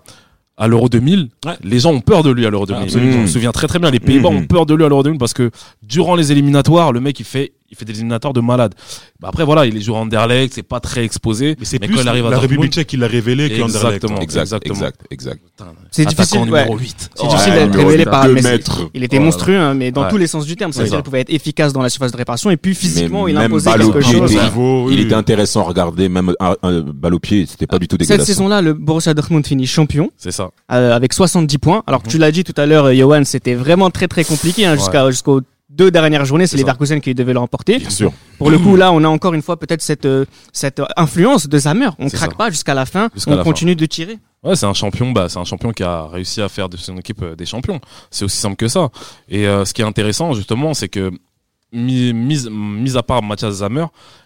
[0.55, 1.53] à l'Euro 2000, Ouais.
[1.63, 2.83] les gens ont peur de lui à l'Euro 2000.
[2.83, 3.11] Absolument.
[3.13, 3.89] Je me souviens très très bien.
[3.89, 4.37] Les Pays-Bas Mhm.
[4.37, 5.49] ont peur de lui à l'Euro 2000 parce que
[5.81, 8.75] durant les éliminatoires, le mec, il fait, il fait des éliminatoires de malade.
[9.19, 11.55] Bah après, voilà, il est joué à Anderlecht, c'est pas très exposé.
[11.59, 14.03] Mais c'est plus quand il arrive à la Dortmund- République tchèque qui l'a révélé qu'Anderlecht.
[14.03, 14.19] Exactement.
[14.19, 14.75] Exact, Exactement.
[14.75, 15.41] exact, exact.
[15.91, 16.79] C'est difficile, numéro ouais.
[16.81, 17.09] 8.
[17.15, 18.41] C'est difficile d'être révélé par mais.
[18.93, 20.09] Il était Oh monstrueux, hein, mais dans Ouais.
[20.09, 20.71] tous les sens du terme.
[20.71, 20.97] C'est C'est-à-dire ça.
[20.97, 23.71] qu'il pouvait être efficace dans la surface de réparation et puis physiquement, Mais il imposait
[23.71, 24.31] quelque chose.
[24.31, 25.01] il était- Niveau, Il oui.
[25.05, 28.07] était intéressant à regarder, même un, un balle au pied, c'était pas du tout Cette
[28.07, 28.27] dégueulasse.
[28.27, 30.49] saison-là, le Borussia Dortmund finit champion C'est ça.
[30.71, 31.83] euh, avec 70 points.
[31.87, 32.07] Alors Mhm.
[32.11, 35.41] tu l'as dit tout à l'heure, Johan, c'était vraiment très très compliqué hein, jusqu'à jusqu'aux
[35.75, 36.47] deux dernières journées.
[36.47, 36.67] C'est les ça.
[36.67, 37.79] Leverkusen qui devaient le remporter.
[37.79, 38.13] Bien sûr.
[38.37, 41.47] Pour le coup, là, on a encore une fois peut-être cette euh, cette euh, influence
[41.47, 41.89] de Zamer.
[41.99, 42.37] On craque ça.
[42.37, 43.09] pas jusqu'à la fin.
[43.27, 44.19] On la continue de tirer.
[44.43, 45.11] Ouais, c'est un champion.
[45.11, 47.79] Bah, c'est un champion qui a réussi à faire de son équipe euh, des champions.
[48.11, 48.89] C'est aussi simple que ça.
[49.29, 51.11] Et euh, ce qui est intéressant justement, c'est que
[51.71, 53.85] mis, mis, mis à part Mathias Zamer,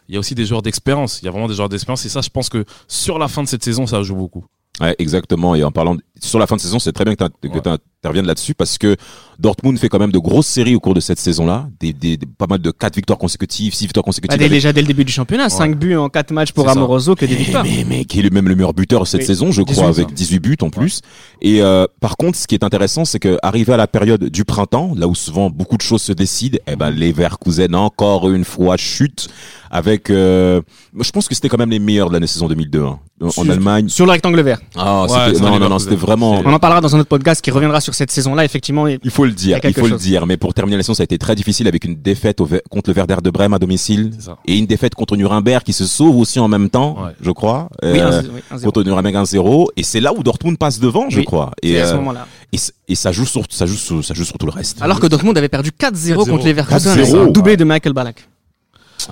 [0.10, 1.22] il y a aussi des joueurs d'expérience.
[1.22, 2.06] Il y a vraiment des joueurs d'expérience.
[2.06, 4.46] Et ça, je pense que sur la fin de cette saison, ça joue beaucoup.
[4.80, 5.56] Ouais, exactement.
[5.56, 7.78] Et en parlant de- sur la fin de saison, c'est très bien que tu Ouais.
[8.04, 8.96] interviennes là-dessus parce que
[9.40, 12.26] Dortmund fait quand même de grosses séries au cours de cette saison-là, des, des, des-
[12.26, 14.38] pas mal de quatre victoires consécutives, six victoires Bah, consécutives.
[14.40, 16.68] dès- avec- déjà dès le début du championnat, 5 buts en 4 matchs pour.
[16.70, 17.64] Amoroso que des victoires.
[17.64, 19.90] mais, mais qui est le même le meilleur buteur cette Oui, saison, je 18, crois,
[19.90, 20.16] avec ça.
[20.16, 21.02] 18 buts en plus.
[21.42, 24.46] Et euh, par contre, ce qui est intéressant, c'est que arrivé à la période du
[24.46, 28.44] printemps, là où souvent beaucoup de choses se décident, eh ben les Leverkusen encore une
[28.46, 29.28] fois chute
[29.70, 30.10] avec.
[30.10, 30.62] euh,
[31.00, 33.00] je pense que c'était quand même les meilleurs de l'année saison 2002 hein.
[33.22, 33.88] en, Sur- Allemagne.
[33.90, 34.60] Sur le rectangle vert.
[34.76, 36.42] Ah, Ouais, non, non, non, c'était vraiment.
[36.44, 38.88] On en parlera dans un autre podcast qui reviendra sur cette saison-là, effectivement.
[38.88, 40.26] Il faut le dire, a il faut le dire.
[40.26, 42.90] Mais pour terminer la saison, ça a été très difficile avec une défaite au contre
[42.90, 44.12] le Werder de Brême à domicile
[44.46, 47.12] et une défaite contre Nuremberg qui se sauve aussi en même temps, Ouais.
[47.22, 47.70] je crois.
[47.84, 48.72] Oui, Euh, un- oui, un zéro.
[48.72, 51.52] contre Nuremberg 1-0 et c'est là où Dortmund passe devant, je Oui, crois.
[51.62, 52.26] C'est Et, à ce euh, moment-là.
[52.88, 54.82] et, ça joue sur ça joue sur, ça joue sur tout le reste.
[54.82, 56.44] Alors que Dortmund avait perdu 4-0 contre 4-0.
[56.46, 57.20] les Leverkusen, 4-0.
[57.28, 58.28] un doublé de Michael Ballack.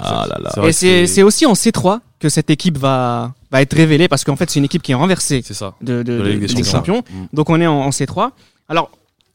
[0.02, 0.68] ah là là.
[0.68, 0.72] Et
[1.08, 4.60] c'est aussi en C3 que cette équipe va, va être révélée parce qu'en fait c'est
[4.60, 5.76] une équipe qui est renversée C'est ça.
[5.82, 7.04] de, de, De la de- Ligue des de Ligue des Champions.
[7.10, 7.26] Mm.
[7.34, 8.32] Donc on est en, en C3.
[8.70, 8.90] Alors,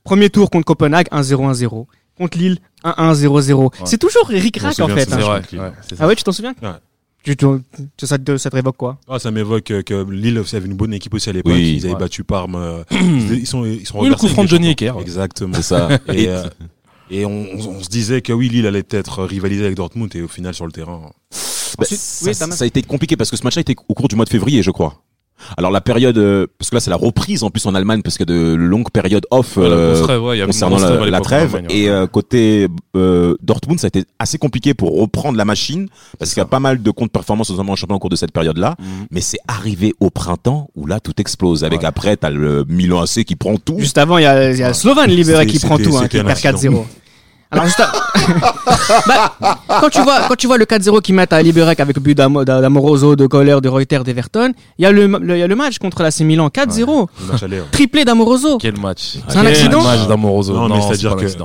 [0.04, 1.86] premier tour contre Copenhague, 1-0-1-0.
[2.18, 3.72] Contre Lille, 1-1-0-0.
[3.84, 5.06] C'est toujours m'en Rack en fait.
[5.08, 5.18] c'est hein.
[5.18, 5.42] Vrai.
[5.52, 5.72] ouais.
[5.98, 6.68] Ah ouais, tu t'en souviens Ouais.
[7.24, 7.46] tu, tu-
[7.96, 10.66] tu- ça, te, ça te révoque quoi Ah, ça m'évoque euh, que Lille aussi avait
[10.66, 11.52] une bonne équipe aussi à l'époque.
[11.54, 11.76] Oui.
[11.76, 12.00] ils avaient Ouais.
[12.00, 12.56] battu Parme.
[12.56, 14.70] euh, ils sont, ils sont Oui, le coup franc de Johnny.
[14.70, 14.92] Ecker.
[15.00, 15.54] Exactement.
[15.54, 15.88] C'est ça.
[16.08, 16.44] Et, Et- euh,
[17.10, 20.22] et on, on- on se disait que oui, Lille allait peut-être rivaliser avec Dortmund et
[20.22, 21.10] au final sur le terrain.
[21.78, 22.54] Bah, Ensuite, ça, oui, Thomas.
[22.56, 24.62] ça a été compliqué parce que ce match-là était au cours du mois de février,
[24.62, 25.02] je crois.
[25.56, 28.18] Alors la période, euh, parce que là c'est la reprise en plus en Allemagne parce
[28.18, 31.66] que de longues périodes off euh, ouais, y a concernant la, trêve la ouais.
[31.70, 36.32] et euh, côté euh, Dortmund ça a été assez compliqué pour reprendre la machine parce
[36.34, 38.76] qu'il y a pas mal de contre-performances notamment en championnat au cours de cette période-là
[38.78, 39.06] Mhm.
[39.10, 41.86] mais c'est arrivé au printemps où là tout explose avec Ouais.
[41.86, 44.74] après t'as le Milan AC qui prend tout Juste avant, il y a, y a
[44.74, 46.58] Slovan Liberec qui prend tout, hein, qui perd accident.
[46.58, 46.84] 4-0.
[47.50, 47.92] Alors juste à-
[49.06, 52.02] Bah, quand tu vois quand tu vois le 4-0 qu'ils mettent à Liberec avec le
[52.02, 55.56] but d'Amo- d'Amoroso, de Kohler, de Reuter, d'Everton, il y a le, y a le
[55.56, 57.58] match contre l'AC Milan 4-0, Le match aller.
[57.58, 57.64] hein.
[57.72, 58.58] triplé d'Amoroso.
[58.58, 59.16] Quel match.
[59.28, 60.52] C'est un accident match d'Amoroso.
[60.54, 61.42] Non, mais Non, c'est-à-dire pas un que-.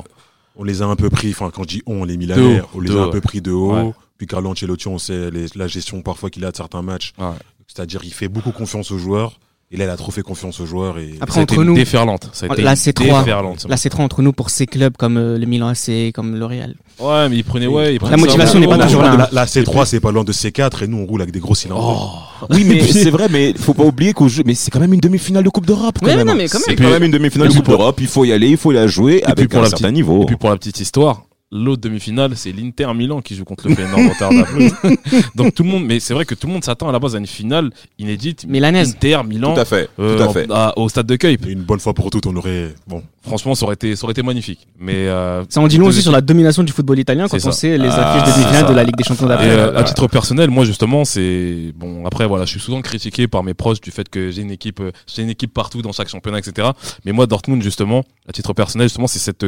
[0.57, 2.65] On les a un peu pris, enfin quand je dis on, les De Milanais, haut,
[2.75, 3.73] on les de a un peu pris de haut.
[3.75, 3.91] Ouais.
[4.17, 7.13] Puis Carlo Ancelotti, on sait les- la gestion parfois qu'il a de certains matchs.
[7.17, 7.25] Ouais.
[7.67, 9.33] C'est-à-dire il fait beaucoup confiance aux joueurs.
[9.71, 10.99] Et là, il a trop fait confiance aux joueurs.
[10.99, 12.29] Et Après, Ça a été entre nous- déferlante.
[12.33, 13.25] Ça a été Là, c'est trois.
[13.25, 16.75] Là, c'est entre nous pour ces clubs comme euh, le Milan AC, comme l'Oréal.
[16.99, 19.17] Ouais, mais il prenait, ouais, il prenait La motivation n'est pas toujours là.
[19.17, 21.55] La, la C3, c'est pas loin de C4 et nous, on roule avec des gros
[21.55, 22.21] cylindres.
[22.41, 22.45] Oh.
[22.53, 24.99] oui mais c'est vrai mais faut pas oublier qu'au jeu mais c'est quand même une
[24.99, 26.85] demi-finale de Coupe d'Europe quand Ouais, même non, mais quand c'est même.
[26.87, 28.87] quand même une demi-finale de Et Coupe d'Europe il faut y aller il faut la
[28.87, 31.81] jouer puis avec pour un la certain niveau Et puis pour la petite histoire, l'autre
[31.81, 34.11] demi-finale, c'est l'Inter Milan qui joue contre le Feyenoord.
[35.35, 37.15] Donc tout le monde, mais c'est vrai que tout le monde s'attend à la base
[37.15, 38.45] à une finale inédite.
[38.47, 38.89] Milanaise.
[38.95, 39.53] Inter Milan.
[39.53, 39.89] Tout à fait.
[39.99, 40.47] euh, tout à en- fait.
[40.51, 41.17] à- au stade de.
[41.25, 42.73] Et une bonne fois pour toutes, on aurait.
[42.87, 44.67] Bon, Franchement, ça aurait été, ça aurait été magnifique.
[44.79, 47.47] Mais euh, Ça en dit long aussi sur la domination du football italien quand C'est
[47.47, 47.57] on ça.
[47.57, 48.69] sait les Ah, affiches de demi-finale ça.
[48.71, 49.49] de la Ligue des Champions Et d'après.
[49.49, 52.05] euh, à titre personnel, moi justement, c'est bon.
[52.05, 54.79] Après, voilà, je suis souvent critiqué par mes proches du fait que j'ai une équipe,
[54.79, 56.69] euh, j'ai une équipe partout dans chaque championnat, etc.
[57.05, 59.45] Mais moi, Dortmund, justement, à titre personnel, justement, c'est cette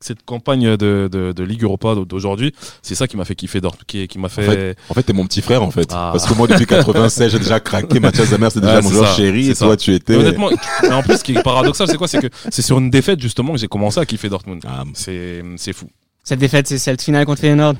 [0.00, 3.84] cette campagne de, de, de Ligue Europa d'aujourd'hui, c'est ça qui m'a fait kiffer Dortmund,
[3.86, 4.42] qui, qui m'a fait.
[4.44, 5.88] fait, En fait, t'es mon petit frère, en fait.
[5.92, 6.10] Ah.
[6.12, 7.98] Parce que moi, depuis 96, j'ai déjà craqué.
[8.00, 9.44] Mathias Zamer, c'est déjà Ouais, mon joueur ça, chéri.
[9.46, 9.66] c'est Et ça.
[9.66, 10.12] toi, tu étais.
[10.16, 10.50] Mais honnêtement,
[10.82, 12.06] mais en plus, ce qui est paradoxal, c'est quoi?
[12.08, 14.62] C'est que c'est sur une défaite justement que j'ai commencé à kiffer Dortmund.
[14.66, 15.86] Ah, C'est c'est fou.
[16.24, 17.76] Cette défaite, c'est cette finale contre Feyenoord?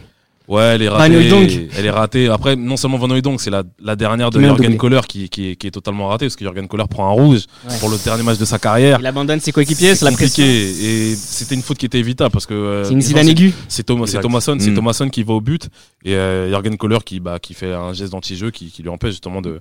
[0.48, 1.14] Ouais, elle est Van ratée.
[1.14, 1.50] Hooijdonk.
[1.76, 2.28] Elle est ratée.
[2.28, 4.76] Après, non seulement Van Hooijdonk, c'est la, la dernière de Jürgen.
[4.78, 7.42] Kohler qui, qui, est- qui est totalement ratée parce que Jürgen Kohler prend un rouge
[7.68, 7.74] Ouais.
[7.80, 8.98] pour le dernier match de sa carrière.
[9.00, 10.42] Il abandonne ses coéquipiers, c'est la pression.
[10.42, 13.52] compliqué et c'était une faute qui était évitable parce que euh, C'est une Zidane aiguë.
[13.68, 14.74] c'est Thomas, c'est Mm.
[14.74, 15.68] Thomasson qui va au but
[16.04, 19.10] et euh, Jürgen Kohler qui bah qui fait un geste d'anti-jeu qui, qui lui empêche
[19.12, 19.60] justement de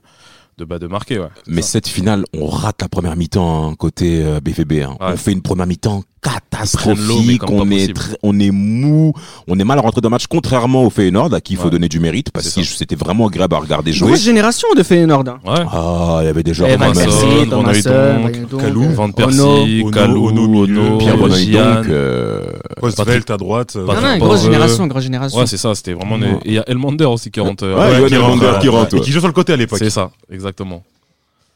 [0.58, 1.20] de bah, de marquer.
[1.20, 1.28] Ouais.
[1.48, 4.82] Mais cette finale, on rate la première mi-temps hein, côté euh, BVB.
[4.84, 4.98] hein.
[5.00, 5.13] Ouais.
[5.13, 7.41] On fait une première mi-temps catastrophique.
[7.41, 7.93] comme On est,
[8.24, 9.13] on est mou,
[9.48, 11.70] on est mal rentré dans le match, contrairement au Feyenoord à qui il faut Ouais.
[11.70, 14.08] donner du mérite parce que c'était vraiment agréable à regarder jouer.
[14.10, 15.24] Grosse génération de Feyenoord.
[15.28, 15.39] hein.
[15.46, 15.65] Ouais.
[15.72, 19.12] Ah, il y avait Eh, Van Thomasson, Hooijdonk, Hooijdonk, Kalou, Van.
[19.12, 21.22] Persie, Kalou, Ono Ono, Pierre.
[21.22, 22.46] Hooijdonk, euh,
[22.80, 23.76] Postvelt à droite.
[23.76, 25.39] euh, grosse génération, grosse génération.
[25.39, 26.17] Ouais, c'est ça, c'était vraiment.
[26.17, 27.63] Et il y a Elmander aussi qui rentre.
[27.63, 28.17] euh, Ouais, ouais, Elmander
[28.48, 29.78] rentre, qui rentre, Et qui joue sur le côté à l'époque.
[29.80, 30.46] C'est ça, exactement.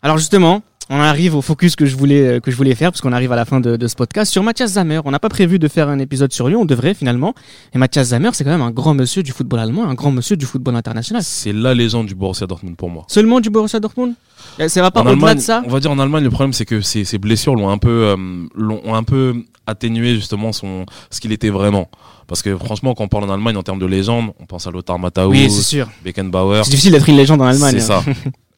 [0.04, 3.02] Alors justement, on arrive au focus que je voulais euh, que je voulais faire parce
[3.02, 5.00] qu'on arrive à la fin de, de ce podcast sur Mathias Zamer.
[5.06, 7.34] On n'a pas prévu de faire un épisode sur lui, on devrait finalement.
[7.74, 10.36] Et Mathias Zamer, c'est quand même un grand monsieur du football allemand, un grand monsieur
[10.36, 11.22] du football international.
[11.24, 13.06] C'est la légende du Borussia Dortmund pour moi.
[13.08, 14.16] Seulement du Borussia Dortmund?
[14.60, 15.62] Euh, Ça va pas au-delà de ça?
[15.66, 18.06] on va dire en Allemagne, le problème c'est que ses, ses blessures l'ont un peu,
[18.08, 18.48] euh,
[18.84, 19.36] ont un peu
[19.68, 21.90] atténué justement son, ce qu'il était vraiment.
[22.28, 24.72] Parce que franchement, quand on parle en Allemagne en termes de légende, on pense à
[24.72, 25.48] Lothar Matthäus, Oui.
[26.04, 26.64] Beckenbauer.
[26.64, 27.76] C'est difficile d'être une légende en Allemagne.
[27.76, 28.04] C'est ça.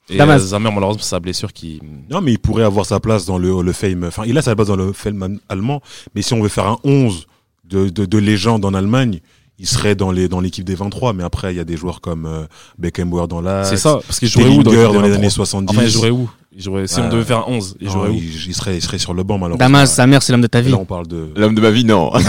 [0.09, 0.41] Et Damas.
[0.41, 1.81] euh, Zamer, malheureusement, c'est sa blessure qui.
[2.09, 4.03] Non, mais il pourrait avoir sa place dans le, le fame.
[4.03, 5.81] Enfin, il a sa place dans le fame allemand.
[6.13, 7.25] Mais si on veut faire un 11
[7.65, 9.19] de, de, de légende en Allemagne,
[9.59, 11.13] il serait dans les dans l'équipe des 23.
[11.13, 12.45] Mais après, il y a des joueurs comme euh,
[12.77, 13.63] Beckenbauer dans la.
[13.63, 13.99] C'est ça.
[14.05, 15.15] Parce qu'il jouerait où dans, dans les 23?
[15.15, 15.71] années 70.
[15.71, 16.29] Enfin, il jouerait où?
[16.55, 18.53] Il jouerait, Si on Euh, devait faire un 11, il Non, jouerait où il, il
[18.53, 19.57] serait, il serait sur le banc, malheureusement.
[19.65, 20.71] Damas, Zamer, c'est l'homme de ta vie.
[20.71, 21.29] Là, on parle de.
[21.35, 22.11] L'homme de ma vie, non.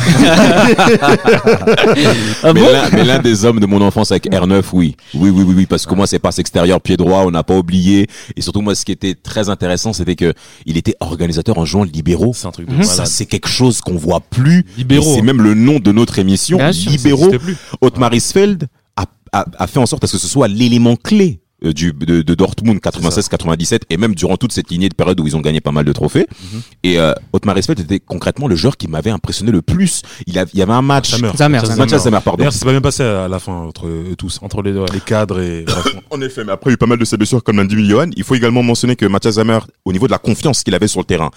[2.42, 4.96] Ah mais bon l'un- mais l'un des hommes de mon enfance avec R9, oui.
[5.14, 7.56] Oui, oui, oui, oui, parce que moi, c'est passe extérieur, pied droit, on n'a pas
[7.56, 8.06] oublié.
[8.36, 10.32] Et surtout, moi, ce qui était très intéressant, c'était que
[10.66, 12.32] il était organisateur en jouant libéraux.
[12.34, 12.82] C'est un truc de Mhm.
[12.82, 14.64] Ça, c'est quelque chose qu'on voit plus.
[14.76, 15.14] Libéraux.
[15.14, 16.56] C'est même le nom de notre émission.
[16.58, 17.26] Bien sûr, ça Libéraux.
[17.30, 17.56] n'existait plus.
[17.80, 21.40] Otmar Isfeld a, a, a fait en sorte à ce que ce soit l'élément clé
[21.72, 25.36] du, de, de Dortmund 96-97 et même durant toute cette lignée de période où ils
[25.36, 26.26] ont gagné pas mal de trophées.
[26.52, 26.60] Mhm.
[26.82, 30.02] Et euh, Otmar Isfeld était concrètement le joueur qui m'avait impressionné le plus.
[30.26, 31.10] Il, a, il y avait un match.
[31.10, 31.30] Zamer.
[31.36, 31.78] Zamer, Mathias Zamer.
[31.84, 32.44] Mathias Zamer, pardon.
[32.44, 34.38] Ça s'est pas bien passé à la fin entre eux tous.
[34.42, 34.72] Entre les.
[34.92, 35.64] Les cadres et.
[36.10, 37.64] En effet, mais après, il y a eu pas mal de ses blessures, comme l'a
[37.64, 38.10] dit Johan.
[38.16, 41.00] Il faut également mentionner que Mathias Zamer, au niveau de la confiance qu'il avait sur
[41.00, 41.30] le terrain,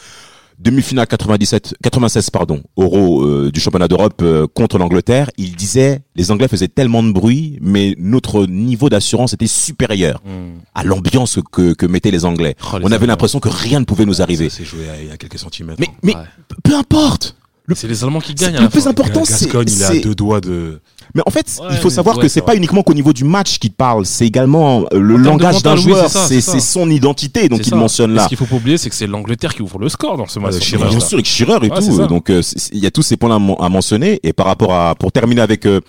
[0.59, 6.31] demi-finale 97, 96, pardon, Euro euh, du championnat d'Europe euh, contre l'Angleterre, il disait les
[6.31, 10.59] Anglais faisaient tellement de bruit, mais notre niveau d'assurance était supérieur Hmm.
[10.73, 12.55] à l'ambiance que, que mettaient les Anglais.
[12.73, 14.49] Oh, les On avait l'impression que rien ne pouvait nous arriver.
[14.49, 15.79] Ça s'est joué à, à quelques centimètres.
[15.79, 16.21] Mais, mais Ouais.
[16.63, 17.35] peu importe.
[17.69, 18.91] Le, C'est les Allemands qui gagnent à le plus fin.
[18.91, 20.79] important, c'est Gascogne, il est à deux doigts de.
[21.13, 22.57] Mais en fait, Ouais, il faut savoir ouais, que c'est pas vrai.
[22.57, 26.09] uniquement qu'au niveau du match qu'il parle, c'est également euh, le En langage d'un joueur,
[26.09, 28.23] c'est son identité donc il mentionne Et là.
[28.23, 30.39] Ce qu'il faut pas oublier, c'est que c'est l'Angleterre qui ouvre le score dans ce
[30.39, 30.53] match.
[30.55, 30.87] Match-là.
[30.87, 31.99] Bien sûr, avec Schirrer et Ouais, tout.
[31.99, 34.19] euh, Donc euh, il y a tous ces points-là à à mentionner.
[34.23, 35.81] Et par rapport à, pour terminer avec euh,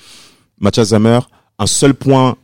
[0.60, 2.36] Mathias un seul point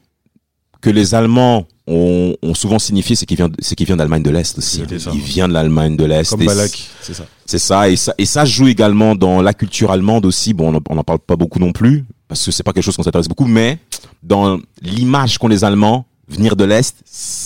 [0.81, 4.31] que les Allemands ont, ont souvent signifié, c'est qu'il vient, c'est qu'il vient d'Allemagne de
[4.31, 4.83] l'Est aussi.
[4.99, 5.11] Ça.
[5.15, 6.31] Il vient de l'Allemagne de l'Est.
[6.31, 7.27] Comme Et Balak, c'est ça.
[7.47, 10.55] C'est ça, et ça, et ça joue également dans la culture allemande aussi.
[10.55, 12.85] Bon, on en- on n'en parle pas beaucoup non plus, parce que c'est pas quelque
[12.85, 13.79] chose qu'on s'intéresse beaucoup, mais
[14.23, 16.97] dans l'image qu'ont les Allemands, venir de l'Est,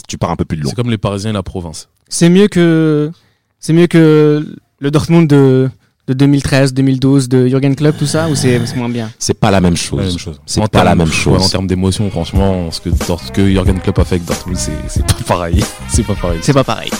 [0.06, 0.70] tu pars un peu plus de long.
[0.70, 1.88] C'est comme les Parisiens et la province.
[2.08, 3.10] C'est mieux que
[3.58, 4.46] c'est mieux que
[4.78, 5.68] le Dortmund de
[6.08, 9.10] de 2013, 2012, de Jürgen Klopp, tout ça, ou c'est c'est moins bien?
[9.18, 10.18] C'est pas la même chose.
[10.46, 11.42] C'est En pas la termes- même chose.
[11.44, 14.72] en termes d'émotion, franchement, ce que, ce que Jürgen Klopp a fait avec Dortmund, c'est
[14.88, 15.62] c'est pas pareil.
[15.88, 16.38] C'est pas pareil.
[16.42, 16.90] C'est pas pareil.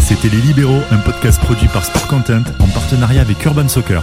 [0.00, 4.02] C'était Les Libéraux, un podcast produit par Sport Content en partenariat avec Urban Soccer.